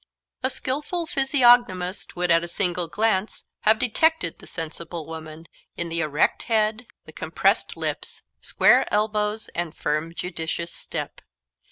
A 0.41 0.49
skilful 0.49 1.05
physiognomist 1.05 2.15
would, 2.15 2.31
at 2.31 2.43
a 2.43 2.47
single 2.47 2.87
glance, 2.87 3.45
have 3.65 3.77
detected 3.77 4.39
the 4.39 4.47
sensible 4.47 5.05
woman, 5.05 5.45
in 5.77 5.89
the 5.89 5.99
erect 6.01 6.41
head, 6.49 6.87
the 7.05 7.13
compressed 7.13 7.77
lips, 7.77 8.23
square 8.41 8.91
elbows, 8.91 9.47
and 9.49 9.77
firm 9.77 10.15
judicious 10.15 10.73
step. 10.73 11.21